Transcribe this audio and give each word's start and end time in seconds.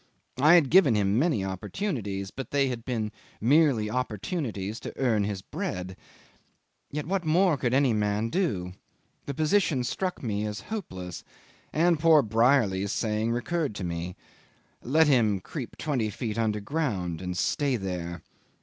I 0.39 0.55
had 0.55 0.71
given 0.71 0.95
him 0.95 1.19
many 1.19 1.45
opportunities, 1.45 2.31
but 2.31 2.49
they 2.49 2.69
had 2.69 2.83
been 2.85 3.11
merely 3.39 3.87
opportunities 3.87 4.79
to 4.79 4.97
earn 4.97 5.25
his 5.25 5.43
bread. 5.43 5.95
Yet 6.89 7.05
what 7.05 7.23
more 7.23 7.55
could 7.55 7.71
any 7.71 7.93
man 7.93 8.29
do? 8.29 8.73
The 9.27 9.35
position 9.35 9.83
struck 9.83 10.23
me 10.23 10.43
as 10.47 10.59
hopeless, 10.73 11.23
and 11.71 11.99
poor 11.99 12.23
Brierly's 12.23 12.91
saying 12.91 13.29
recurred 13.31 13.75
to 13.75 13.83
me, 13.83 14.15
"Let 14.81 15.05
him 15.05 15.39
creep 15.39 15.77
twenty 15.77 16.09
feet 16.09 16.39
underground 16.39 17.21
and 17.21 17.37
stay 17.37 17.75
there." 17.75 18.23